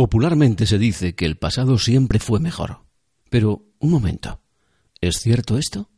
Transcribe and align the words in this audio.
Popularmente 0.00 0.64
se 0.64 0.78
dice 0.78 1.14
que 1.14 1.26
el 1.26 1.36
pasado 1.36 1.76
siempre 1.76 2.18
fue 2.20 2.40
mejor. 2.40 2.86
Pero, 3.28 3.66
un 3.80 3.90
momento, 3.90 4.40
¿es 5.02 5.20
cierto 5.20 5.58
esto? 5.58 5.90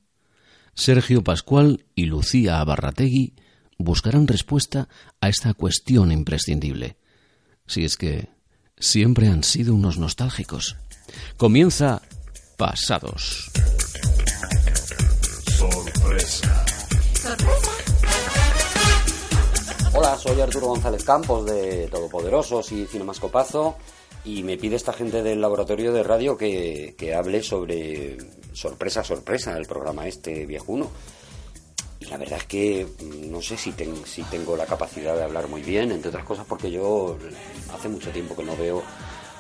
Sergio 0.75 1.23
Pascual 1.23 1.87
y 1.95 2.07
Lucía 2.07 2.59
Abarrategui 2.59 3.37
buscarán 3.79 4.27
respuesta 4.27 4.89
a 5.21 5.29
esta 5.29 5.55
cuestión 5.55 6.11
imprescindible. 6.11 6.97
Si 7.69 7.85
es 7.85 7.97
que 7.97 8.29
siempre 8.77 9.29
han 9.29 9.45
sido 9.45 9.73
unos 9.73 9.99
nostálgicos. 9.99 10.75
Comienza 11.37 12.03
Pasados. 12.59 13.53
Sorpresa. 15.47 16.67
Hola, 19.95 20.17
soy 20.17 20.41
Arturo 20.41 20.69
González 20.69 21.05
Campos 21.05 21.45
de 21.45 21.87
Todopoderosos 21.87 22.73
y 22.73 22.87
Cinemascopazo 22.87 23.77
y 24.25 24.43
me 24.43 24.57
pide 24.57 24.77
esta 24.77 24.93
gente 24.93 25.23
del 25.23 25.41
laboratorio 25.41 25.93
de 25.93 26.03
radio 26.03 26.37
que, 26.37 26.95
que 26.97 27.15
hable 27.15 27.43
sobre 27.43 28.17
sorpresa, 28.53 29.03
sorpresa, 29.03 29.57
el 29.57 29.67
programa 29.67 30.07
este 30.07 30.47
viejuno. 30.47 30.91
Y 31.99 32.07
la 32.07 32.17
verdad 32.17 32.39
es 32.39 32.47
que 32.47 32.87
mm, 32.87 33.31
no 33.31 33.41
sé 33.41 33.57
si, 33.57 33.75
si 34.05 34.23
tengo 34.25 34.57
la 34.57 34.67
capacidad 34.67 35.17
de 35.17 35.25
hablar 35.25 35.49
muy 35.49 35.63
bien, 35.63 35.91
entre 35.91 36.11
otras 36.11 36.25
cosas 36.25 36.47
porque 36.49 36.71
yo 36.71 37.17
hace 37.75 37.89
mucho 37.89 38.11
tiempo 38.11 38.37
que 38.37 38.45
no 38.45 38.57
veo, 38.57 38.83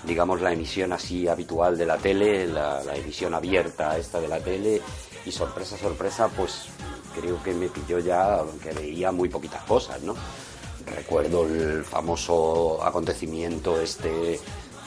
digamos, 0.04 0.40
la 0.40 0.52
emisión 0.52 0.92
así 0.92 1.28
habitual 1.28 1.78
de 1.78 1.86
la 1.86 1.98
tele, 1.98 2.46
la, 2.46 2.82
la 2.82 2.96
emisión 2.96 3.34
abierta 3.34 3.96
esta 3.98 4.20
de 4.20 4.28
la 4.28 4.40
tele, 4.40 4.80
y 5.24 5.30
sorpresa, 5.30 5.76
sorpresa, 5.76 6.28
pues 6.28 6.66
creo 7.14 7.40
que 7.42 7.52
me 7.52 7.68
pilló 7.68 7.98
ya, 8.00 8.36
aunque 8.36 8.72
veía 8.72 9.12
muy 9.12 9.28
poquitas 9.28 9.62
cosas, 9.62 10.02
¿no? 10.02 10.14
Recuerdo 10.86 11.46
el 11.46 11.84
famoso 11.84 12.82
acontecimiento 12.82 13.80
este 13.80 14.40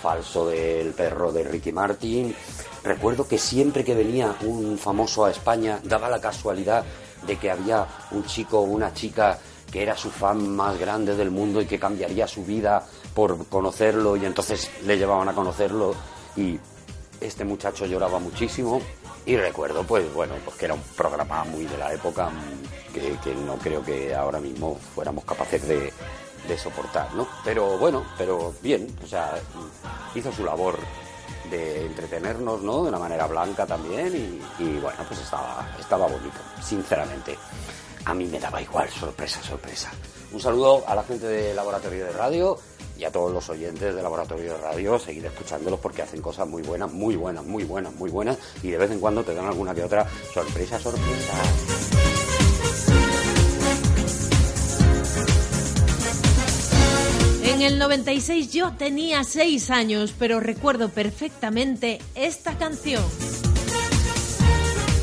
falso 0.05 0.45
del 0.45 0.93
perro 0.93 1.31
de 1.31 1.43
Ricky 1.43 1.71
Martin. 1.71 2.35
Recuerdo 2.83 3.27
que 3.27 3.39
siempre 3.39 3.83
que 3.83 3.95
venía 3.95 4.35
un 4.41 4.77
famoso 4.77 5.25
a 5.25 5.31
España 5.31 5.79
daba 5.83 6.09
la 6.09 6.21
casualidad 6.21 6.85
de 7.25 7.37
que 7.37 7.49
había 7.49 7.87
un 8.11 8.23
chico 8.23 8.59
o 8.59 8.65
una 8.65 8.93
chica 8.93 9.39
que 9.71 9.81
era 9.81 9.97
su 9.97 10.11
fan 10.11 10.55
más 10.55 10.77
grande 10.77 11.15
del 11.15 11.31
mundo 11.31 11.59
y 11.59 11.65
que 11.65 11.79
cambiaría 11.79 12.27
su 12.27 12.45
vida 12.45 12.85
por 13.15 13.47
conocerlo 13.47 14.15
y 14.15 14.25
entonces 14.25 14.69
le 14.85 14.95
llevaban 14.95 15.27
a 15.27 15.33
conocerlo 15.33 15.95
y 16.37 16.59
este 17.19 17.43
muchacho 17.43 17.87
lloraba 17.87 18.19
muchísimo 18.19 18.79
y 19.25 19.37
recuerdo, 19.37 19.83
pues 19.85 20.13
bueno, 20.13 20.35
pues 20.45 20.55
que 20.55 20.65
era 20.65 20.75
un 20.75 20.83
programa 20.95 21.45
muy 21.45 21.65
de 21.65 21.79
la 21.79 21.91
época 21.91 22.29
mm, 22.29 22.93
que, 22.93 23.33
no 23.33 23.55
creo 23.55 23.83
que 23.83 24.13
ahora 24.13 24.39
mismo 24.39 24.77
fuéramos 24.93 25.25
capaces 25.25 25.67
de, 25.67 25.91
soportar, 26.57 27.13
¿no? 27.13 27.27
Pero 27.43 27.77
bueno, 27.77 28.05
pero 28.17 28.53
bien, 28.61 28.88
o 29.03 29.07
sea, 29.07 29.33
hizo 30.13 30.31
su 30.31 30.43
labor 30.43 30.77
de 31.49 31.85
entretenernos, 31.85 32.61
¿no? 32.61 32.83
De 32.83 32.89
una 32.89 32.99
manera 32.99 33.27
blanca 33.27 33.65
también 33.65 34.15
y, 34.15 34.63
y 34.63 34.79
bueno, 34.79 34.99
pues 35.07 35.21
estaba, 35.21 35.67
estaba 35.79 36.07
bonito, 36.07 36.38
sinceramente. 36.61 37.38
A 38.06 38.13
mí 38.13 38.25
me 38.25 38.39
daba 38.39 38.61
igual, 38.61 38.89
sorpresa, 38.89 39.41
sorpresa. 39.41 39.91
Un 40.31 40.39
saludo 40.39 40.83
a 40.88 40.95
la 40.95 41.03
gente 41.03 41.25
de 41.25 41.53
Laboratorio 41.53 42.06
de 42.06 42.11
Radio 42.11 42.57
y 42.97 43.03
a 43.03 43.12
todos 43.12 43.31
los 43.31 43.50
oyentes 43.50 43.94
de 43.94 44.01
Laboratorio 44.01 44.53
de 44.53 44.57
Radio, 44.59 45.00
seguir 45.00 45.25
escuchándolos 45.25 45.79
porque 45.79 46.01
hacen 46.01 46.22
cosas 46.22 46.47
muy 46.47 46.62
buenas, 46.62 46.91
muy 46.91 47.16
buenas, 47.16 47.44
muy 47.44 47.63
buenas, 47.63 47.94
muy 47.95 48.09
buenas 48.09 48.38
y 48.63 48.72
de 48.72 48.77
vez 48.77 48.91
en 48.91 49.00
cuando 49.00 49.23
te 49.23 49.33
dan 49.33 49.45
alguna 49.45 49.75
que 49.75 49.83
otra 49.83 50.07
sorpresa, 50.33 50.79
sorpresa. 50.79 51.84
El 57.65 57.79
96 57.79 58.51
yo 58.51 58.73
tenía 58.73 59.23
6 59.23 59.71
años, 59.71 60.13
pero 60.17 60.39
recuerdo 60.39 60.89
perfectamente 60.89 61.99
esta 62.13 62.57
canción. 62.57 63.03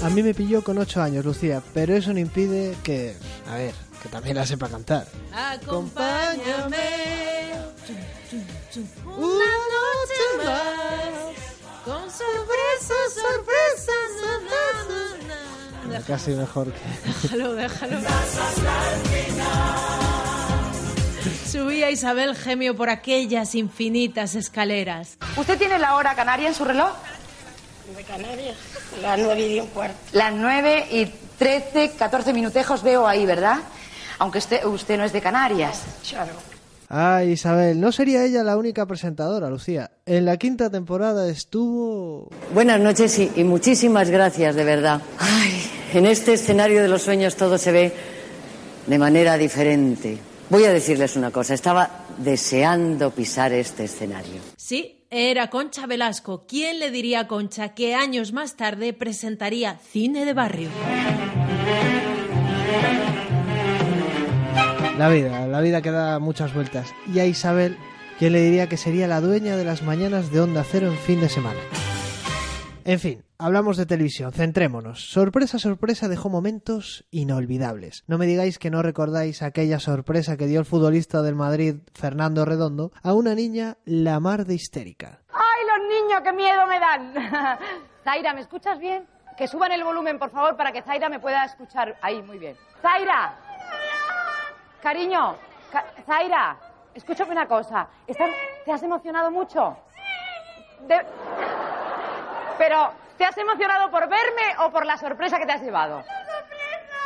A 0.03 0.11
mí 0.11 0.23
me 0.23 0.33
pilló 0.33 0.63
con 0.63 0.79
8 0.79 1.03
años, 1.03 1.25
Lucía, 1.25 1.61
pero 1.75 1.95
eso 1.95 2.13
no 2.13 2.21
impide 2.21 2.77
que, 2.85 3.17
a 3.51 3.57
ver, 3.57 3.75
que 4.03 4.09
también 4.09 4.37
la 4.37 4.47
sepa 4.47 4.69
cantar. 4.69 5.09
Acompáñame 5.33 6.79
una 9.07 9.53
noche 9.75 10.25
más 10.45 11.11
con 11.85 12.03
sorpresa, 12.11 12.95
sorpresa, 13.13 13.93
na, 15.89 16.01
Casi 16.07 16.31
mejor 16.31 16.73
que. 16.73 16.81
Déjalo, 17.23 17.55
déjalo. 17.55 17.99
Subía 21.47 21.91
Isabel 21.91 22.35
Gemio 22.35 22.77
por 22.77 22.91
aquellas 22.91 23.55
infinitas 23.55 24.35
escaleras. 24.35 25.17
¿Usted 25.37 25.59
tiene 25.59 25.79
la 25.79 25.97
hora 25.97 26.15
canaria 26.15 26.49
en 26.49 26.55
su 26.55 26.65
reloj? 26.65 26.91
De 27.97 28.03
Canarias, 28.05 28.57
las 29.03 29.19
nueve 29.19 29.49
y 29.49 29.61
un 29.61 29.67
cuarto. 29.69 29.97
Las 30.13 30.33
nueve 30.33 30.87
y 30.91 31.07
trece, 31.39 31.93
catorce 31.99 32.33
minutejos 32.33 32.83
veo 32.83 33.07
ahí, 33.07 33.27
¿verdad? 33.27 33.59
aunque 34.23 34.39
usted, 34.39 34.65
usted 34.65 34.97
no 34.97 35.05
es 35.05 35.13
de 35.13 35.21
Canarias. 35.21 35.83
Claro. 36.09 36.31
Ah, 36.89 37.25
Isabel, 37.25 37.81
no 37.81 37.91
sería 37.91 38.25
ella 38.25 38.45
la 38.45 38.57
única 38.57 38.87
presentadora, 38.87 39.51
Lucía. 39.51 39.91
En 40.07 40.27
la 40.27 40.37
quinta 40.37 40.71
temporada 40.71 41.29
estuvo... 41.29 42.29
Buenas 42.55 42.79
noches 42.79 43.19
y, 43.19 43.33
y 43.35 43.43
muchísimas 43.43 44.11
gracias, 44.11 44.55
de 44.55 44.63
verdad. 44.63 45.01
Ay, 45.19 45.61
en 45.93 46.07
este 46.07 46.35
escenario 46.35 46.83
de 46.83 46.89
los 46.89 47.03
sueños 47.03 47.35
todo 47.35 47.59
se 47.59 47.73
ve 47.73 47.93
de 48.87 48.99
manera 48.99 49.37
diferente. 49.37 50.19
Voy 50.53 50.67
a 50.67 50.73
decirles 50.75 51.17
una 51.17 51.31
cosa, 51.31 51.55
estaba 51.55 52.05
deseando 52.19 53.11
pisar 53.11 53.55
este 53.55 53.85
escenario. 53.85 54.43
Sí, 54.59 55.07
era 55.09 55.49
Concha 55.49 55.87
Velasco. 55.87 56.45
¿Quién 56.47 56.79
le 56.79 56.91
diría 56.91 57.21
a 57.21 57.27
Concha 57.27 57.71
que 57.71 57.95
años 57.95 58.35
más 58.35 58.55
tarde 58.55 58.93
presentaría 58.93 59.79
Cine 59.79 60.27
de 60.27 60.35
Barrio? 60.35 60.69
La 64.99 65.09
vida, 65.09 65.47
la 65.47 65.61
vida 65.63 65.81
que 65.81 65.91
da 65.91 66.19
muchas 66.19 66.53
vueltas. 66.53 66.87
Y 67.11 67.21
a 67.21 67.25
Isabel, 67.25 67.79
¿quién 68.19 68.35
le 68.35 68.43
diría 68.43 68.69
que 68.69 68.77
sería 68.77 69.09
la 69.09 69.23
dueña 69.23 69.57
de 69.57 69.65
las 69.65 69.83
mañanas 69.83 70.31
de 70.31 70.43
Onda 70.43 70.67
Cero 70.71 70.89
en 70.89 70.99
fin 70.99 71.23
de 71.23 71.31
semana? 71.31 71.61
En 72.85 72.99
fin, 72.99 73.25
hablamos 73.39 73.77
de 73.77 73.87
televisión, 73.87 74.33
centrémonos. 74.33 75.11
Sorpresa, 75.11 75.59
sorpresa 75.59 76.09
dejó 76.09 76.29
momentos 76.29 77.05
inolvidables. 77.11 78.03
No 78.09 78.19
me 78.19 78.27
digáis 78.27 78.59
que 78.59 78.71
no 78.71 78.83
recordáis 78.83 79.43
aquella 79.43 79.79
sorpresa 79.79 80.37
que 80.37 80.47
dio 80.47 80.59
el 80.59 80.67
futbolista 80.67 81.23
del 81.23 81.37
Madrid, 81.37 81.77
Fernando 81.95 82.45
Redondo, 82.45 82.91
a 83.03 83.15
una 83.15 83.35
niña 83.37 83.77
la 83.85 84.19
mar 84.19 84.47
de 84.47 84.55
histérica. 84.55 85.21
¡Ay, 85.33 85.63
los 85.69 85.89
niños, 85.89 86.21
qué 86.25 86.33
miedo 86.33 86.67
me 86.67 86.81
dan! 86.81 87.15
Zaira, 88.05 88.35
¿me 88.35 88.41
escuchas 88.41 88.79
bien? 88.81 89.07
Que 89.37 89.47
suban 89.47 89.71
el 89.71 89.85
volumen, 89.85 90.19
por 90.19 90.31
favor, 90.31 90.57
para 90.57 90.73
que 90.73 90.83
Zaira 90.83 91.09
me 91.09 91.21
pueda 91.21 91.45
escuchar. 91.45 91.97
Ahí, 92.03 92.21
muy 92.23 92.39
bien. 92.39 92.57
Zaira, 92.83 93.37
Cariño, 94.83 95.37
Zaira, 96.05 96.59
escúchame 96.95 97.31
una 97.31 97.47
cosa. 97.47 97.89
¿Te 98.65 98.73
has 98.73 98.83
emocionado 98.83 99.31
mucho? 99.31 99.77
Pero, 102.59 102.93
¿te 103.19 103.25
has 103.25 103.37
emocionado 103.37 103.91
por 103.91 104.09
verme 104.09 104.57
o 104.67 104.71
por 104.71 104.87
la 104.87 104.97
sorpresa 104.97 105.39
que 105.39 105.47
te 105.47 105.53
has 105.53 105.63
llevado? 105.63 106.05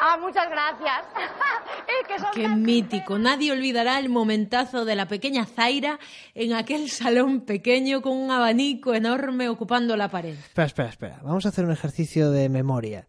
Ah, 0.01 0.19
muchas 0.21 0.49
gracias. 0.51 1.05
Qué 2.35 2.49
mítico. 2.49 3.19
Nadie 3.19 3.53
olvidará 3.53 3.99
el 3.99 4.09
momentazo 4.09 4.85
de 4.85 4.95
la 4.95 5.09
pequeña 5.09 5.47
Zaira 5.47 5.99
en 6.35 6.53
aquel 6.53 6.91
salón 6.91 7.41
pequeño 7.41 8.03
con 8.03 8.13
un 8.13 8.31
abanico 8.31 8.95
enorme 8.95 9.49
ocupando 9.49 9.97
la 9.97 10.09
pared. 10.09 10.35
Espera, 10.35 10.67
espera, 10.67 10.89
espera. 10.91 11.21
Vamos 11.23 11.47
a 11.47 11.49
hacer 11.49 11.65
un 11.65 11.73
ejercicio 11.73 12.31
de 12.31 12.49
memoria. 12.49 13.07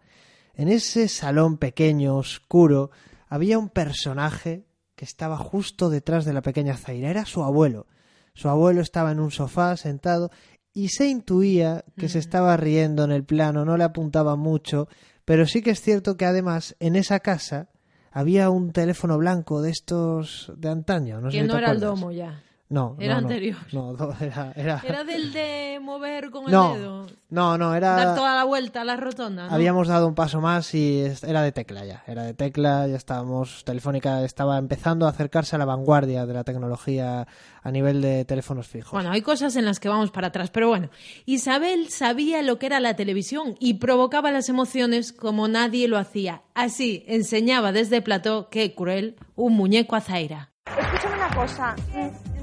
En 0.56 0.69
ese 0.69 1.07
salón 1.07 1.57
pequeño, 1.57 2.16
oscuro, 2.16 2.92
había 3.28 3.60
un 3.60 3.69
personaje 3.69 4.66
que 4.95 5.06
estaba 5.06 5.38
justo 5.38 5.89
detrás 5.89 6.25
de 6.25 6.34
la 6.34 6.42
pequeña 6.42 6.78
Zaira. 6.78 7.10
Era 7.10 7.25
su 7.25 7.44
abuelo. 7.44 7.86
Su 8.34 8.50
abuelo 8.50 8.81
estaba 8.81 9.12
en 9.12 9.19
un 9.19 9.31
sofá 9.31 9.75
sentado 9.78 10.31
y 10.77 10.89
se 10.89 11.07
intuía 11.07 11.83
que 11.97 12.07
se 12.07 12.19
estaba 12.19 12.56
riendo 12.56 13.03
en 13.03 13.12
el 13.12 13.24
plano, 13.24 13.65
no 13.65 13.77
le 13.77 13.83
apuntaba 13.83 14.35
mucho, 14.35 14.88
pero 15.25 15.47
sí 15.47 15.63
que 15.63 15.71
es 15.71 15.81
cierto 15.81 16.18
que 16.18 16.25
además 16.25 16.75
en 16.79 16.95
esa 16.95 17.19
casa 17.19 17.69
había 18.12 18.51
un 18.51 18.74
teléfono 18.74 19.18
blanco 19.18 19.63
de 19.63 19.71
estos 19.71 20.53
de 20.56 20.69
antaño. 20.69 21.19
No 21.19 21.29
que 21.29 21.41
no 21.41 21.57
era 21.57 21.71
el 21.71 21.79
domo 21.79 22.12
ya. 22.12 22.44
No, 22.69 22.97
Era 22.99 23.13
no, 23.13 23.19
anterior. 23.27 23.55
No, 23.71 23.95
era, 24.19 24.51
era... 24.55 24.81
Era 24.85 25.03
del 25.05 25.31
de 25.31 25.79
mover 25.81 26.29
con 26.31 26.43
el 26.45 26.51
dedo. 26.51 27.07
no, 27.29 27.57
no, 27.57 27.73
era... 27.73 27.95
Dar 27.95 28.15
toda 28.15 28.35
la 28.35 28.43
vuelta 28.43 28.81
a 28.81 28.83
la 28.83 28.97
rotonda. 28.97 29.47
¿no? 29.47 29.53
Habíamos 29.53 29.87
dado 29.87 30.05
un 30.05 30.15
paso 30.15 30.41
más 30.41 30.73
y 30.73 30.99
es- 30.99 31.23
era 31.23 31.41
de 31.43 31.53
tecla 31.53 31.85
ya. 31.85 32.03
Era 32.07 32.23
de 32.23 32.33
tecla, 32.33 32.85
ya 32.87 32.97
estábamos. 32.97 33.63
Telefónica 33.63 34.21
estaba 34.25 34.57
empezando 34.57 35.05
a 35.05 35.11
acercarse 35.11 35.55
a 35.55 35.59
la 35.59 35.63
vanguardia 35.65 36.25
de 36.25 36.33
la 36.33 36.43
tecnología 36.43 37.25
a 37.63 37.71
nivel 37.71 38.01
de 38.01 38.25
teléfonos 38.25 38.67
fijos. 38.67 38.91
Bueno, 38.91 39.11
hay 39.11 39.21
cosas 39.21 39.55
en 39.55 39.63
las 39.63 39.79
que 39.79 39.87
vamos 39.87 40.11
para 40.11 40.27
atrás, 40.27 40.49
pero 40.51 40.67
bueno, 40.67 40.89
Isabel 41.25 41.87
sabía 41.89 42.41
lo 42.41 42.59
que 42.59 42.65
era 42.65 42.81
la 42.81 42.95
televisión 42.97 43.55
y 43.61 43.75
provocaba 43.75 44.29
las 44.31 44.49
emociones 44.49 45.13
como 45.13 45.47
nadie 45.47 45.87
lo 45.87 45.97
hacía. 45.97 46.41
Así 46.53 47.05
enseñaba 47.07 47.71
desde 47.71 48.01
plató, 48.01 48.49
qué 48.49 48.75
cruel, 48.75 49.15
un 49.35 49.53
muñeco 49.53 49.95
a 49.95 50.01
Zaira. 50.01 50.51
Escúchame 50.77 51.15
una 51.15 51.33
cosa. 51.33 51.75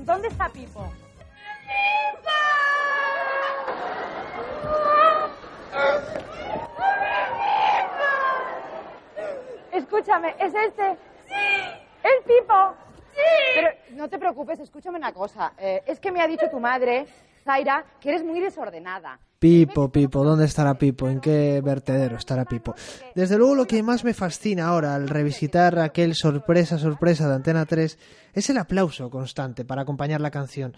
¿Dónde 0.04 0.28
está 0.28 0.48
Pipo? 0.50 0.86
Escúchame, 9.72 10.34
¿es 10.38 10.54
este? 10.54 10.96
Sí. 11.26 11.34
¿El 12.02 12.22
Pipo? 12.24 12.74
Sí. 13.14 13.20
Pero 13.54 13.68
no 13.92 14.08
te 14.08 14.18
preocupes, 14.18 14.60
escúchame 14.60 14.98
una 14.98 15.12
cosa. 15.12 15.54
Eh, 15.56 15.82
es 15.86 15.98
que 15.98 16.12
me 16.12 16.20
ha 16.20 16.26
dicho 16.26 16.50
tu 16.50 16.60
madre, 16.60 17.06
Zaira, 17.44 17.84
que 18.00 18.08
eres 18.08 18.24
muy 18.24 18.40
desordenada. 18.40 19.20
Pipo, 19.38 19.92
Pipo, 19.92 20.24
¿dónde 20.24 20.46
estará 20.46 20.78
Pipo? 20.78 21.08
¿En 21.08 21.20
qué 21.20 21.60
vertedero 21.62 22.16
estará 22.16 22.46
Pipo? 22.46 22.74
Desde 23.14 23.36
luego 23.36 23.54
lo 23.54 23.66
que 23.66 23.82
más 23.82 24.02
me 24.02 24.14
fascina 24.14 24.68
ahora 24.68 24.94
al 24.94 25.08
revisitar 25.08 25.78
aquel 25.78 26.14
sorpresa, 26.14 26.78
sorpresa 26.78 27.28
de 27.28 27.34
Antena 27.34 27.66
3 27.66 27.98
es 28.32 28.50
el 28.50 28.56
aplauso 28.56 29.10
constante 29.10 29.66
para 29.66 29.82
acompañar 29.82 30.22
la 30.22 30.30
canción. 30.30 30.74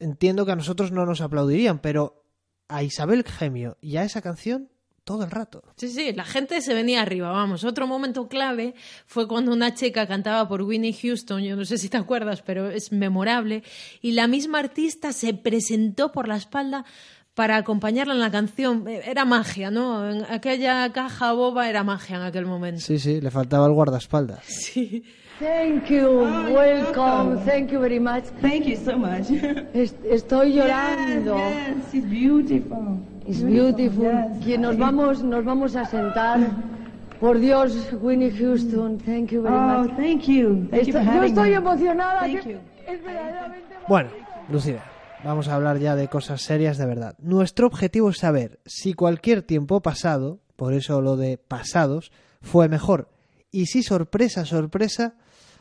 Entiendo 0.00 0.44
que 0.44 0.52
a 0.52 0.56
nosotros 0.56 0.90
no 0.90 1.06
nos 1.06 1.20
aplaudirían, 1.20 1.78
pero 1.78 2.24
a 2.66 2.82
Isabel 2.82 3.22
Gemio 3.22 3.76
y 3.80 3.98
a 3.98 4.02
esa 4.02 4.20
canción 4.20 4.71
todo 5.04 5.24
el 5.24 5.30
rato. 5.30 5.62
Sí, 5.76 5.88
sí, 5.88 6.12
la 6.12 6.24
gente 6.24 6.60
se 6.60 6.74
venía 6.74 7.02
arriba, 7.02 7.30
vamos. 7.30 7.64
Otro 7.64 7.86
momento 7.86 8.28
clave 8.28 8.74
fue 9.06 9.26
cuando 9.26 9.52
una 9.52 9.74
chica 9.74 10.06
cantaba 10.06 10.48
por 10.48 10.62
Winnie 10.62 10.92
Houston, 10.92 11.42
yo 11.42 11.56
no 11.56 11.64
sé 11.64 11.78
si 11.78 11.88
te 11.88 11.96
acuerdas, 11.96 12.42
pero 12.42 12.70
es 12.70 12.92
memorable, 12.92 13.62
y 14.00 14.12
la 14.12 14.26
misma 14.26 14.58
artista 14.60 15.12
se 15.12 15.34
presentó 15.34 16.12
por 16.12 16.28
la 16.28 16.36
espalda 16.36 16.84
para 17.34 17.56
acompañarla 17.56 18.12
en 18.14 18.20
la 18.20 18.30
canción. 18.30 18.86
Eh, 18.86 19.00
Era 19.06 19.24
magia, 19.24 19.70
¿no? 19.70 20.08
En 20.10 20.24
aquella 20.30 20.92
caja 20.92 21.32
boba 21.32 21.68
era 21.68 21.82
magia 21.82 22.16
en 22.16 22.22
aquel 22.22 22.44
momento. 22.46 22.80
Sí, 22.82 22.98
sí, 22.98 23.20
le 23.20 23.30
faltaba 23.30 23.66
el 23.66 23.72
guardaespaldas. 23.72 24.44
Sí. 24.46 25.02
Thank 25.40 25.86
you, 25.88 26.06
welcome, 26.54 27.36
thank 27.44 27.70
you 27.72 27.80
very 27.80 27.98
much. 27.98 28.24
Thank 28.40 28.66
you 28.66 28.76
so 28.76 28.96
much. 28.96 29.28
Es- 29.74 29.94
estoy 30.08 30.52
llorando. 30.52 31.36
Yes, 31.36 31.94
it's 31.94 32.08
beautiful. 32.08 33.00
It's 33.26 33.42
beautiful. 33.42 34.10
Que 34.44 34.58
nos 34.58 34.76
vamos, 34.76 35.22
nos 35.22 35.44
vamos 35.44 35.76
a 35.76 35.84
sentar. 35.84 36.40
Por 37.20 37.38
Dios, 37.38 37.88
Winnie 38.00 38.32
Houston, 38.32 38.98
thank 38.98 39.30
you 39.30 39.42
very 39.42 39.54
Oh, 39.54 39.82
much. 39.84 39.96
thank 39.96 40.22
you. 40.22 40.66
Thank 40.70 40.86
you 40.86 40.92
for 40.92 41.02
Estoy- 41.02 41.04
yo 41.04 41.10
having 41.12 41.28
estoy 41.32 41.50
me. 41.50 41.56
emocionada. 41.56 42.20
Thank 42.20 42.44
you. 42.46 42.58
Es 42.86 43.04
verdaderamente 43.04 43.74
Bueno, 43.88 44.10
Lucía, 44.50 44.82
vamos 45.22 45.46
a 45.46 45.54
hablar 45.54 45.78
ya 45.78 45.94
de 45.94 46.08
cosas 46.08 46.42
serias 46.42 46.78
de 46.78 46.86
verdad. 46.86 47.14
Nuestro 47.20 47.68
objetivo 47.68 48.10
es 48.10 48.18
saber 48.18 48.58
si 48.66 48.94
cualquier 48.94 49.42
tiempo 49.42 49.80
pasado, 49.82 50.40
por 50.56 50.72
eso 50.74 51.00
lo 51.00 51.16
de 51.16 51.38
pasados, 51.38 52.10
fue 52.40 52.68
mejor. 52.68 53.08
Y 53.52 53.66
si 53.66 53.84
sorpresa, 53.84 54.44
sorpresa, 54.44 55.14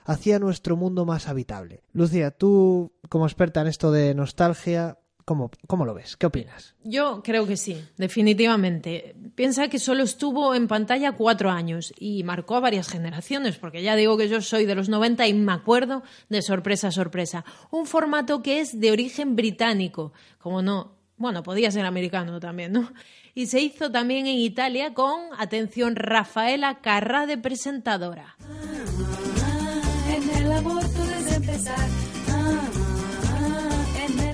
hacía 0.06 0.40
nuestro 0.40 0.76
mundo 0.78 1.06
más 1.06 1.28
habitable. 1.28 1.84
Lucía, 1.94 2.32
tú, 2.32 2.92
como 3.08 3.28
experta 3.28 3.62
en 3.62 3.68
esto 3.68 3.92
de 3.92 4.16
nostalgia, 4.16 4.98
¿cómo, 5.26 5.52
cómo 5.68 5.86
lo 5.86 5.94
ves? 5.94 6.18
¿Qué 6.18 6.26
opinas? 6.26 6.76
Yo 6.84 7.22
creo 7.24 7.48
que 7.48 7.58
sí, 7.58 7.84
definitivamente. 7.98 9.16
Piensa 9.36 9.68
que 9.68 9.80
solo 9.80 10.04
estuvo 10.04 10.54
en 10.56 10.68
pantalla 10.68 11.14
cuatro 11.14 11.50
años 11.50 11.94
y 11.98 12.24
marcó 12.24 12.56
a 12.56 12.60
varias 12.60 12.90
generaciones, 12.90 13.58
porque 13.58 13.84
ya 13.84 13.96
digo 13.96 14.18
que 14.18 14.30
yo 14.30 14.42
soy 14.42 14.66
de 14.66 14.76
los 14.76 14.90
90 14.90 15.28
y 15.28 15.34
me 15.34 15.54
acuerdo 15.54 16.04
de 16.30 16.42
sorpresa, 16.42 16.92
sorpresa. 16.92 17.46
Un 17.70 17.86
formato 17.86 18.42
que 18.42 18.60
es 18.60 18.80
de 18.80 18.92
origen 18.92 19.36
británico, 19.36 20.14
como 20.40 20.62
no, 20.62 20.96
bueno, 21.18 21.44
podía 21.44 21.72
ser 21.72 21.86
americano 21.86 22.40
también, 22.40 22.74
¿no? 22.74 22.92
Y 23.34 23.46
se 23.46 23.62
hizo 23.62 23.92
también 23.92 24.28
en 24.28 24.38
Italia 24.38 24.94
con, 24.94 25.22
atención, 25.38 25.96
Rafaela 25.96 26.82
Carrà 26.82 27.26
de 27.28 27.38
presentadora. 27.38 28.36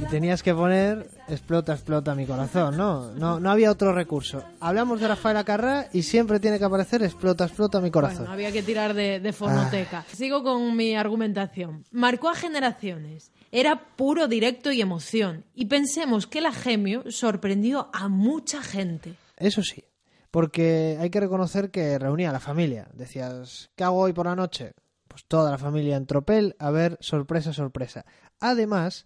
Tenías 0.09 0.41
que 0.41 0.53
poner 0.53 1.09
explota, 1.27 1.73
explota 1.73 2.15
mi 2.15 2.25
corazón, 2.25 2.77
¿no? 2.77 3.11
No, 3.11 3.39
no 3.39 3.51
había 3.51 3.71
otro 3.71 3.93
recurso. 3.93 4.43
Hablamos 4.59 4.99
de 4.99 5.07
Rafaela 5.07 5.43
Carrá 5.43 5.89
y 5.93 6.03
siempre 6.03 6.39
tiene 6.39 6.59
que 6.59 6.65
aparecer 6.65 7.03
explota, 7.03 7.45
explota 7.45 7.81
mi 7.81 7.91
corazón. 7.91 8.19
Bueno, 8.19 8.33
había 8.33 8.51
que 8.51 8.63
tirar 8.63 8.93
de, 8.93 9.19
de 9.19 9.33
fonoteca. 9.33 10.05
Sigo 10.13 10.43
con 10.43 10.75
mi 10.75 10.95
argumentación. 10.95 11.83
Marcó 11.91 12.29
a 12.29 12.35
generaciones. 12.35 13.31
Era 13.51 13.95
puro 13.95 14.27
directo 14.27 14.71
y 14.71 14.81
emoción. 14.81 15.45
Y 15.53 15.65
pensemos 15.65 16.27
que 16.27 16.41
la 16.41 16.51
Gemio 16.51 17.03
sorprendió 17.11 17.89
a 17.93 18.07
mucha 18.07 18.61
gente. 18.61 19.15
Eso 19.37 19.61
sí, 19.61 19.83
porque 20.31 20.97
hay 20.99 21.09
que 21.09 21.19
reconocer 21.19 21.69
que 21.71 21.97
reunía 21.99 22.29
a 22.29 22.33
la 22.33 22.39
familia. 22.39 22.87
Decías, 22.93 23.69
¿qué 23.75 23.83
hago 23.83 23.99
hoy 23.99 24.13
por 24.13 24.25
la 24.25 24.35
noche? 24.35 24.73
Pues 25.07 25.25
toda 25.25 25.51
la 25.51 25.57
familia 25.57 25.95
en 25.95 26.05
tropel 26.05 26.55
a 26.59 26.71
ver 26.71 26.97
sorpresa, 27.01 27.53
sorpresa. 27.53 28.05
Además, 28.39 29.05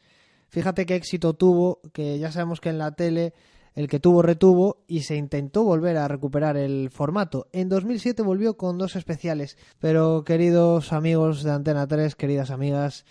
fíjate 0.51 0.86
qué 0.86 0.95
éxito 0.95 1.33
tuvo, 1.33 1.80
que 1.94 2.19
ya 2.19 2.31
sabemos 2.31 2.62
que 2.62 2.69
en 2.69 2.77
la 2.77 2.92
tele 2.92 3.33
el 3.74 3.88
que 3.88 4.00
tuvo 4.00 4.21
retuvo 4.21 4.83
y 4.88 5.01
se 5.01 5.15
intentó 5.15 5.63
volver 5.63 5.98
a 5.98 6.07
recuperar 6.07 6.57
el 6.57 6.89
formato. 6.92 7.48
En 7.53 7.69
2007 7.69 8.21
volvió 8.21 8.57
con 8.57 8.77
dos 8.77 8.95
especiales, 8.95 9.57
pero 9.80 10.24
queridos 10.25 10.92
amigos 10.94 11.44
de 11.44 11.51
Antena 11.51 11.88
3, 11.88 12.15
queridas 12.15 12.51
amigas, 12.51 13.06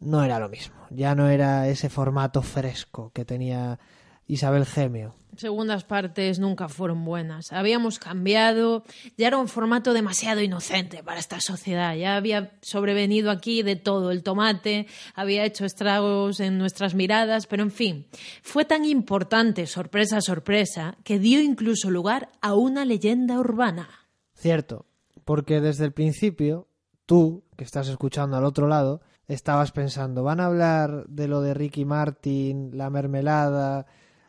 no 0.00 0.22
era 0.22 0.38
lo 0.38 0.48
mismo. 0.48 0.76
Ya 0.90 1.14
no 1.14 1.28
era 1.28 1.68
ese 1.68 1.88
formato 1.88 2.42
fresco 2.42 3.10
que 3.14 3.24
tenía 3.24 3.78
Isabel 4.26 4.66
Gemio. 4.66 5.14
Segundas 5.36 5.82
partes 5.84 6.38
nunca 6.38 6.68
fueron 6.68 7.04
buenas. 7.04 7.52
Habíamos 7.52 7.98
cambiado, 7.98 8.84
ya 9.16 9.26
era 9.26 9.38
un 9.38 9.48
formato 9.48 9.92
demasiado 9.92 10.40
inocente 10.42 11.02
para 11.02 11.18
esta 11.18 11.40
sociedad. 11.40 11.96
Ya 11.96 12.16
había 12.16 12.52
sobrevenido 12.62 13.30
aquí 13.30 13.62
de 13.62 13.76
todo. 13.76 14.12
El 14.12 14.22
tomate 14.22 14.86
había 15.14 15.44
hecho 15.44 15.64
estragos 15.64 16.38
en 16.38 16.58
nuestras 16.58 16.94
miradas, 16.94 17.46
pero 17.46 17.64
en 17.64 17.72
fin, 17.72 18.06
fue 18.42 18.64
tan 18.64 18.84
importante, 18.84 19.66
sorpresa, 19.66 20.20
sorpresa, 20.20 20.96
que 21.02 21.18
dio 21.18 21.40
incluso 21.40 21.90
lugar 21.90 22.30
a 22.40 22.54
una 22.54 22.84
leyenda 22.84 23.38
urbana. 23.38 23.88
Cierto, 24.34 24.86
porque 25.24 25.60
desde 25.60 25.84
el 25.84 25.92
principio, 25.92 26.68
tú, 27.06 27.42
que 27.56 27.64
estás 27.64 27.88
escuchando 27.88 28.36
al 28.36 28.44
otro 28.44 28.68
lado, 28.68 29.00
estabas 29.26 29.72
pensando, 29.72 30.22
¿van 30.22 30.40
a 30.40 30.46
hablar 30.46 31.06
de 31.08 31.28
lo 31.28 31.40
de 31.40 31.54
Ricky 31.54 31.84
Martin, 31.84 32.76
la 32.76 32.90
mermelada, 32.90 33.86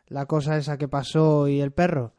la 0.08 0.26
cosa 0.26 0.58
esa 0.58 0.78
que 0.78 0.88
pasó 0.88 1.48
y 1.48 1.62
el 1.62 1.72
perro? 1.72 2.14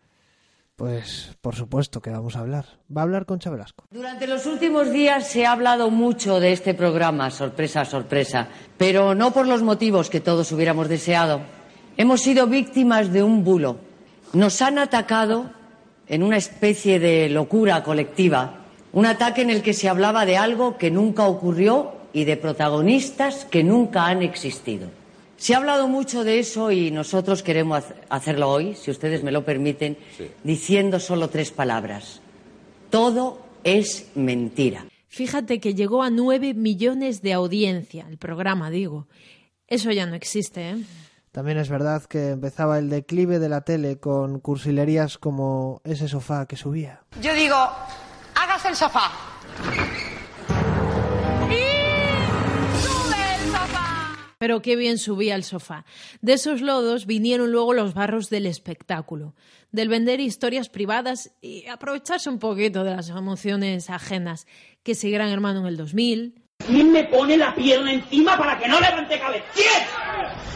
Pues 0.76 1.34
por 1.40 1.54
supuesto 1.54 2.02
que 2.02 2.10
vamos 2.10 2.36
a 2.36 2.40
hablar. 2.40 2.66
Va 2.94 3.00
a 3.00 3.04
hablar 3.04 3.24
con 3.24 3.38
Velasco. 3.38 3.84
Durante 3.90 4.26
los 4.26 4.44
últimos 4.44 4.92
días 4.92 5.26
se 5.26 5.46
ha 5.46 5.52
hablado 5.52 5.90
mucho 5.90 6.38
de 6.38 6.52
este 6.52 6.74
programa, 6.74 7.30
sorpresa, 7.30 7.86
sorpresa, 7.86 8.48
pero 8.76 9.14
no 9.14 9.32
por 9.32 9.46
los 9.46 9.62
motivos 9.62 10.10
que 10.10 10.20
todos 10.20 10.52
hubiéramos 10.52 10.88
deseado. 10.88 11.40
Hemos 11.96 12.20
sido 12.20 12.46
víctimas 12.46 13.10
de 13.10 13.22
un 13.22 13.42
bulo. 13.42 13.78
Nos 14.34 14.60
han 14.60 14.78
atacado 14.78 15.50
en 16.08 16.22
una 16.22 16.36
especie 16.36 16.98
de 16.98 17.30
locura 17.30 17.82
colectiva, 17.82 18.66
un 18.92 19.06
ataque 19.06 19.40
en 19.40 19.50
el 19.50 19.62
que 19.62 19.72
se 19.72 19.88
hablaba 19.88 20.26
de 20.26 20.36
algo 20.36 20.76
que 20.76 20.90
nunca 20.90 21.26
ocurrió 21.26 21.92
y 22.12 22.24
de 22.24 22.36
protagonistas 22.36 23.46
que 23.46 23.64
nunca 23.64 24.06
han 24.06 24.22
existido. 24.22 24.88
Se 25.36 25.54
ha 25.54 25.58
hablado 25.58 25.86
mucho 25.86 26.24
de 26.24 26.38
eso 26.38 26.70
y 26.70 26.90
nosotros 26.90 27.42
queremos 27.42 27.84
hacerlo 28.08 28.50
hoy, 28.50 28.74
si 28.74 28.90
ustedes 28.90 29.22
me 29.22 29.32
lo 29.32 29.44
permiten, 29.44 29.98
diciendo 30.42 30.98
solo 30.98 31.28
tres 31.28 31.50
palabras. 31.50 32.20
Todo 32.90 33.38
es 33.62 34.06
mentira. 34.14 34.86
Fíjate 35.08 35.60
que 35.60 35.74
llegó 35.74 36.02
a 36.02 36.10
nueve 36.10 36.54
millones 36.54 37.22
de 37.22 37.32
audiencia, 37.32 38.06
el 38.08 38.18
programa, 38.18 38.70
digo. 38.70 39.08
Eso 39.66 39.90
ya 39.90 40.06
no 40.06 40.14
existe, 40.14 40.70
¿eh? 40.70 40.76
También 41.32 41.58
es 41.58 41.68
verdad 41.68 42.02
que 42.04 42.30
empezaba 42.30 42.78
el 42.78 42.88
declive 42.88 43.38
de 43.38 43.50
la 43.50 43.60
tele 43.60 43.98
con 43.98 44.40
cursilerías 44.40 45.18
como 45.18 45.82
ese 45.84 46.08
sofá 46.08 46.46
que 46.46 46.56
subía. 46.56 47.02
Yo 47.20 47.34
digo, 47.34 47.56
hágase 48.34 48.68
el 48.68 48.76
sofá. 48.76 49.35
Pero 54.38 54.60
qué 54.60 54.76
bien 54.76 54.98
subía 54.98 55.34
el 55.34 55.44
sofá. 55.44 55.84
De 56.20 56.34
esos 56.34 56.60
lodos 56.60 57.06
vinieron 57.06 57.52
luego 57.52 57.72
los 57.72 57.94
barros 57.94 58.28
del 58.28 58.46
espectáculo, 58.46 59.34
del 59.72 59.88
vender 59.88 60.20
historias 60.20 60.68
privadas 60.68 61.32
y 61.40 61.66
aprovecharse 61.66 62.28
un 62.28 62.38
poquito 62.38 62.84
de 62.84 62.90
las 62.90 63.08
emociones 63.08 63.88
ajenas, 63.88 64.46
que 64.82 64.94
si 64.94 65.10
Gran 65.10 65.30
Hermano 65.30 65.60
en 65.60 65.66
el 65.66 65.76
2000, 65.76 66.42
¿Quién 66.58 66.90
me 66.90 67.04
pone 67.04 67.36
la 67.36 67.54
pierna 67.54 67.92
encima 67.92 68.36
para 68.36 68.58
que 68.58 68.66
no 68.66 68.80
levante 68.80 69.18
cabeza? 69.18 69.44
¿Quién? 69.54 69.66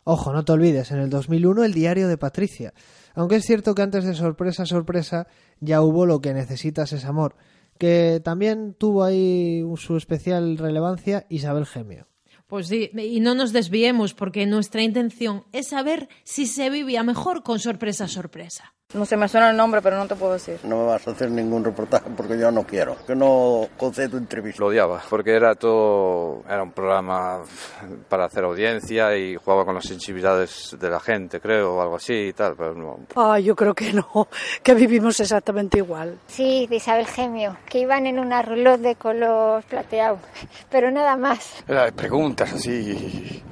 Ojo, 0.04 0.32
no 0.32 0.44
te 0.44 0.52
olvides, 0.52 0.90
en 0.90 0.98
el 0.98 1.10
2001 1.10 1.64
el 1.64 1.74
diario 1.74 2.08
de 2.08 2.16
Patricia. 2.16 2.72
Aunque 3.14 3.36
es 3.36 3.44
cierto 3.44 3.74
que 3.74 3.82
antes 3.82 4.04
de 4.04 4.14
sorpresa, 4.14 4.66
sorpresa, 4.66 5.26
ya 5.60 5.82
hubo 5.82 6.06
lo 6.06 6.20
que 6.20 6.32
necesitas 6.32 6.92
es 6.92 7.04
amor, 7.04 7.36
que 7.78 8.20
también 8.24 8.74
tuvo 8.74 9.04
ahí 9.04 9.62
su 9.76 9.96
especial 9.96 10.58
relevancia 10.58 11.26
Isabel 11.28 11.66
Gemio. 11.66 12.09
Pues 12.50 12.66
sí, 12.66 12.90
y 12.94 13.20
no 13.20 13.36
nos 13.36 13.52
desviemos 13.52 14.12
porque 14.12 14.44
nuestra 14.44 14.82
intención 14.82 15.44
es 15.52 15.68
saber 15.68 16.08
si 16.24 16.46
se 16.46 16.68
vivía 16.68 17.04
mejor 17.04 17.44
con 17.44 17.60
sorpresa, 17.60 18.08
sorpresa. 18.08 18.74
No 18.92 19.06
se 19.06 19.16
me 19.16 19.28
suena 19.28 19.50
el 19.50 19.56
nombre, 19.56 19.80
pero 19.80 19.96
no 19.96 20.06
te 20.08 20.16
puedo 20.16 20.32
decir. 20.32 20.58
No 20.64 20.78
me 20.78 20.84
vas 20.86 21.06
a 21.06 21.12
hacer 21.12 21.30
ningún 21.30 21.64
reportaje 21.64 22.10
porque 22.16 22.36
yo 22.36 22.50
no 22.50 22.64
quiero. 22.64 22.96
Que 23.06 23.14
no 23.14 23.68
concedo 23.76 24.18
entrevista. 24.18 24.60
Lo 24.60 24.68
odiaba 24.68 25.00
porque 25.08 25.34
era 25.34 25.54
todo. 25.54 26.42
Era 26.48 26.62
un 26.62 26.72
programa 26.72 27.42
para 28.08 28.24
hacer 28.24 28.42
audiencia 28.42 29.16
y 29.16 29.36
jugaba 29.36 29.64
con 29.64 29.76
las 29.76 29.84
sensibilidades 29.84 30.76
de 30.78 30.90
la 30.90 30.98
gente, 30.98 31.40
creo, 31.40 31.76
o 31.76 31.80
algo 31.80 31.96
así 31.96 32.14
y 32.14 32.32
tal. 32.32 32.56
Pero 32.56 32.74
no. 32.74 32.98
Ah, 33.14 33.38
yo 33.38 33.54
creo 33.54 33.74
que 33.74 33.92
no, 33.92 34.26
que 34.62 34.74
vivimos 34.74 35.20
exactamente 35.20 35.78
igual. 35.78 36.18
Sí, 36.26 36.66
de 36.68 36.76
Isabel 36.76 37.06
Gemio, 37.06 37.56
que 37.66 37.78
iban 37.78 38.06
en 38.06 38.18
una 38.18 38.42
roulotte 38.42 38.80
de 38.80 38.94
color 38.96 39.62
plateado, 39.64 40.18
pero 40.70 40.90
nada 40.90 41.16
más. 41.16 41.62
Era 41.68 41.84
de 41.84 41.92
preguntas 41.92 42.52
así. 42.52 43.42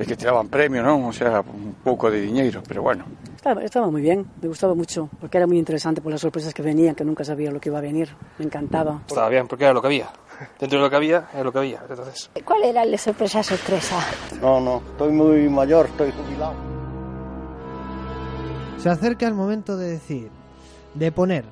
Es 0.00 0.06
que 0.06 0.16
tiraban 0.16 0.48
premio, 0.48 0.82
¿no? 0.82 1.08
O 1.08 1.12
sea, 1.12 1.42
un 1.42 1.74
poco 1.84 2.10
de 2.10 2.22
dinero, 2.22 2.62
pero 2.66 2.80
bueno. 2.80 3.04
Estaba, 3.36 3.62
estaba, 3.62 3.90
muy 3.90 4.00
bien, 4.00 4.26
me 4.40 4.48
gustaba 4.48 4.74
mucho, 4.74 5.10
porque 5.20 5.36
era 5.36 5.46
muy 5.46 5.58
interesante 5.58 6.00
por 6.00 6.10
las 6.10 6.22
sorpresas 6.22 6.54
que 6.54 6.62
venían, 6.62 6.94
que 6.94 7.04
nunca 7.04 7.22
sabía 7.22 7.50
lo 7.50 7.60
que 7.60 7.68
iba 7.68 7.76
a 7.76 7.82
venir. 7.82 8.08
Me 8.38 8.46
encantaba. 8.46 9.02
Estaba 9.06 9.28
bien, 9.28 9.46
porque 9.46 9.64
era 9.64 9.74
lo 9.74 9.82
que 9.82 9.88
había. 9.88 10.08
Dentro 10.58 10.78
de 10.78 10.84
lo 10.84 10.88
que 10.88 10.96
había, 10.96 11.28
era 11.34 11.44
lo 11.44 11.52
que 11.52 11.58
había. 11.58 11.82
Entonces. 11.86 12.30
¿Cuál 12.46 12.64
era 12.64 12.82
el 12.82 12.92
de 12.92 12.96
sorpresa, 12.96 13.42
sorpresa? 13.42 13.98
No, 14.40 14.58
no, 14.58 14.78
estoy 14.90 15.12
muy 15.12 15.50
mayor, 15.50 15.84
estoy 15.84 16.12
jubilado. 16.12 16.54
Se 18.78 18.88
acerca 18.88 19.26
el 19.26 19.34
momento 19.34 19.76
de 19.76 19.90
decir, 19.90 20.30
de 20.94 21.12
poner 21.12 21.44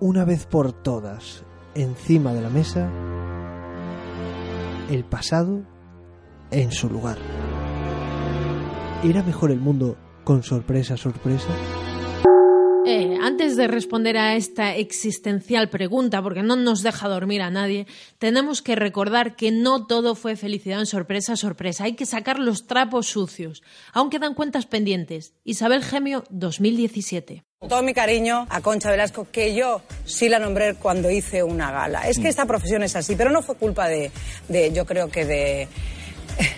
una 0.00 0.24
vez 0.24 0.46
por 0.46 0.72
todas 0.72 1.44
encima 1.74 2.32
de 2.32 2.40
la 2.40 2.48
mesa 2.48 2.88
el 4.88 5.04
pasado 5.04 5.60
en 6.50 6.72
su 6.72 6.88
lugar. 6.88 7.18
¿Era 9.04 9.22
mejor 9.22 9.50
el 9.50 9.60
mundo 9.60 9.96
con 10.24 10.42
sorpresa, 10.42 10.96
sorpresa? 10.96 11.48
Eh, 12.86 13.18
antes 13.20 13.56
de 13.56 13.66
responder 13.66 14.16
a 14.16 14.36
esta 14.36 14.74
existencial 14.74 15.68
pregunta, 15.68 16.22
porque 16.22 16.42
no 16.42 16.56
nos 16.56 16.82
deja 16.82 17.06
dormir 17.08 17.42
a 17.42 17.50
nadie, 17.50 17.86
tenemos 18.18 18.62
que 18.62 18.74
recordar 18.74 19.36
que 19.36 19.50
no 19.50 19.86
todo 19.86 20.14
fue 20.14 20.34
felicidad 20.34 20.80
en 20.80 20.86
sorpresa, 20.86 21.36
sorpresa. 21.36 21.84
Hay 21.84 21.92
que 21.92 22.06
sacar 22.06 22.38
los 22.38 22.66
trapos 22.66 23.08
sucios. 23.08 23.62
Aún 23.92 24.08
quedan 24.08 24.34
cuentas 24.34 24.64
pendientes. 24.66 25.34
Isabel 25.44 25.84
Gemio, 25.84 26.24
2017. 26.30 27.44
Todo 27.68 27.82
mi 27.82 27.92
cariño 27.92 28.46
a 28.48 28.60
Concha 28.62 28.90
Velasco, 28.90 29.26
que 29.30 29.54
yo 29.54 29.82
sí 30.04 30.28
la 30.28 30.38
nombré 30.38 30.74
cuando 30.74 31.10
hice 31.10 31.42
una 31.42 31.70
gala. 31.70 32.08
Es 32.08 32.18
que 32.18 32.28
esta 32.28 32.46
profesión 32.46 32.82
es 32.82 32.96
así, 32.96 33.14
pero 33.14 33.30
no 33.30 33.42
fue 33.42 33.56
culpa 33.56 33.88
de, 33.88 34.10
de 34.48 34.72
yo 34.72 34.86
creo 34.86 35.10
que 35.10 35.26
de 35.26 35.68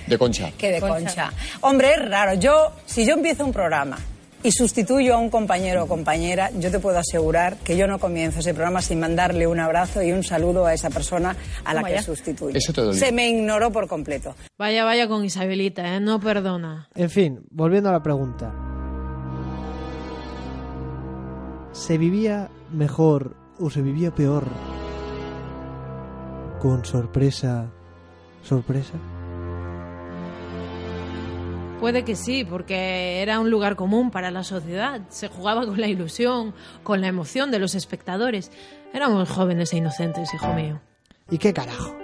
de 0.06 0.18
Concha. 0.18 0.50
Que 0.58 0.73
de 0.73 0.80
Concha. 0.80 0.97
Concha. 0.97 1.32
Hombre, 1.61 1.92
es 1.94 2.08
raro. 2.08 2.35
Yo, 2.35 2.73
si 2.87 3.06
yo 3.06 3.14
empiezo 3.14 3.44
un 3.44 3.52
programa 3.52 3.99
y 4.42 4.52
sustituyo 4.52 5.14
a 5.14 5.18
un 5.18 5.30
compañero 5.30 5.85
o 5.85 5.87
compañera, 5.88 6.50
yo 6.58 6.70
te 6.70 6.78
puedo 6.78 6.99
asegurar 6.99 7.56
que 7.56 7.76
yo 7.76 7.87
no 7.87 7.99
comienzo 7.99 8.40
ese 8.40 8.54
programa 8.54 8.80
sin 8.82 9.00
mandarle 9.00 9.47
un 9.47 9.58
abrazo 9.58 10.02
y 10.02 10.12
un 10.12 10.23
saludo 10.23 10.66
a 10.66 10.75
esa 10.75 10.90
persona 10.90 11.37
a 11.64 11.75
la 11.75 11.82
que 11.82 12.00
sustituyo. 12.02 12.56
Eso 12.56 12.73
te 12.73 12.92
Se 12.94 13.12
me 13.12 13.28
ignoró 13.28 13.73
por 13.73 13.88
completo. 13.88 14.35
Vaya, 14.56 14.85
vaya 14.85 15.08
con 15.08 15.25
Isabelita, 15.25 15.97
¿eh? 15.97 16.00
no 16.00 16.20
perdona. 16.20 16.88
En 16.94 17.11
fin, 17.11 17.40
volviendo 17.50 17.88
a 17.88 17.92
la 17.92 18.02
pregunta. 18.02 18.54
¿Se 21.73 21.99
vivía 21.99 22.49
mejor 22.73 23.37
o 23.58 23.70
se 23.70 23.82
vivía 23.82 24.12
peor 24.12 24.44
con 26.61 26.85
sorpresa, 26.85 27.70
sorpresa? 28.42 28.94
Puede 31.80 32.04
que 32.04 32.16
sí, 32.16 32.44
porque 32.44 33.23
era 33.23 33.38
un 33.38 33.50
lugar 33.50 33.76
común 33.76 34.11
para 34.11 34.32
la 34.32 34.42
sociedad. 34.42 35.00
Se 35.11 35.28
jugaba 35.28 35.64
con 35.64 35.80
la 35.80 35.87
ilusión, 35.87 36.52
con 36.82 37.00
la 37.00 37.06
emoción 37.06 37.52
de 37.52 37.61
los 37.61 37.76
espectadores. 37.76 38.50
Éramos 38.92 39.30
jóvenes 39.30 39.73
e 39.73 39.76
inocentes, 39.76 40.35
hijo 40.35 40.52
mío. 40.54 40.80
¿Y 41.30 41.38
qué 41.38 41.52
carajo? 41.52 41.97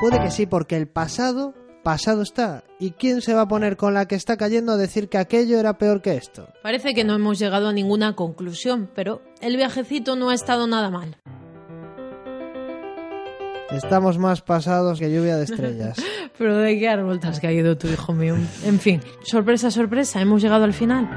Puede 0.00 0.20
que 0.20 0.30
sí, 0.30 0.44
porque 0.44 0.76
el 0.76 0.86
pasado, 0.86 1.54
pasado 1.82 2.20
está. 2.20 2.62
¿Y 2.78 2.90
quién 2.90 3.22
se 3.22 3.32
va 3.32 3.42
a 3.42 3.48
poner 3.48 3.78
con 3.78 3.94
la 3.94 4.06
que 4.06 4.16
está 4.16 4.36
cayendo 4.36 4.72
a 4.72 4.76
decir 4.76 5.08
que 5.08 5.16
aquello 5.16 5.58
era 5.58 5.78
peor 5.78 6.02
que 6.02 6.16
esto? 6.16 6.48
Parece 6.62 6.92
que 6.92 7.04
no 7.04 7.14
hemos 7.14 7.38
llegado 7.38 7.68
a 7.68 7.72
ninguna 7.72 8.14
conclusión, 8.14 8.90
pero 8.94 9.22
el 9.40 9.56
viajecito 9.56 10.14
no 10.14 10.28
ha 10.28 10.34
estado 10.34 10.66
nada 10.66 10.90
mal. 10.90 11.16
Estamos 13.76 14.18
más 14.18 14.40
pasados 14.40 14.98
que 14.98 15.12
lluvia 15.12 15.36
de 15.36 15.44
estrellas. 15.44 15.96
Pero 16.38 16.56
de 16.56 16.78
qué 16.78 16.88
árbol 16.88 17.20
te 17.20 17.28
has 17.28 17.40
caído 17.40 17.76
tu 17.76 17.88
hijo 17.88 18.12
mío. 18.12 18.36
En 18.64 18.78
fin, 18.78 19.00
sorpresa, 19.22 19.70
sorpresa, 19.70 20.20
hemos 20.20 20.42
llegado 20.42 20.64
al 20.64 20.72
final. 20.72 21.08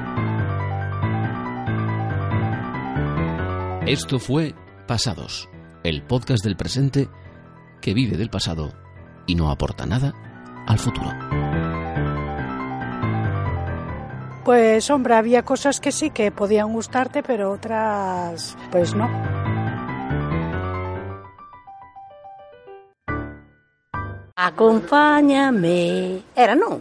Esto 3.86 4.18
fue 4.18 4.54
Pasados, 4.86 5.48
el 5.84 6.02
podcast 6.02 6.44
del 6.44 6.56
presente 6.56 7.08
que 7.80 7.94
vive 7.94 8.16
del 8.16 8.30
pasado 8.30 8.72
y 9.26 9.34
no 9.34 9.50
aporta 9.50 9.86
nada 9.86 10.14
al 10.66 10.78
futuro. 10.78 11.10
Pues 14.44 14.90
hombre, 14.90 15.14
había 15.14 15.42
cosas 15.42 15.78
que 15.78 15.92
sí 15.92 16.10
que 16.10 16.32
podían 16.32 16.72
gustarte, 16.72 17.22
pero 17.22 17.52
otras 17.52 18.56
pues 18.70 18.94
no. 18.94 19.37
Acompáñame. 24.46 26.22
Era 26.42 26.54
non? 26.54 26.74